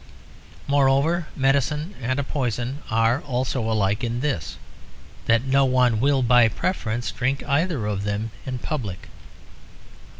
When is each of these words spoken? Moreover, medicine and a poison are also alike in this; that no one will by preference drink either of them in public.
Moreover, 0.65 1.27
medicine 1.35 1.93
and 2.01 2.19
a 2.19 2.23
poison 2.23 2.79
are 2.89 3.21
also 3.21 3.61
alike 3.69 4.03
in 4.03 4.21
this; 4.21 4.57
that 5.27 5.43
no 5.43 5.63
one 5.63 5.99
will 5.99 6.23
by 6.23 6.47
preference 6.47 7.11
drink 7.11 7.43
either 7.47 7.85
of 7.85 8.01
them 8.03 8.31
in 8.43 8.57
public. 8.57 9.09